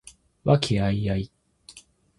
[0.43, 1.29] 和気藹々